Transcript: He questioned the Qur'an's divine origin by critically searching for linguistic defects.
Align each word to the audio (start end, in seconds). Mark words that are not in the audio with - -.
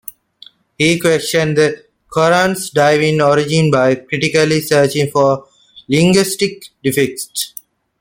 He 0.79 0.99
questioned 0.99 1.55
the 1.57 1.85
Qur'an's 2.11 2.71
divine 2.71 3.21
origin 3.21 3.69
by 3.69 3.93
critically 3.93 4.59
searching 4.59 5.11
for 5.11 5.45
linguistic 5.89 6.69
defects. 6.83 7.53